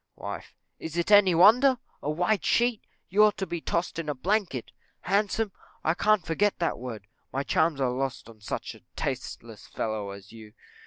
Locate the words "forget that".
6.25-6.79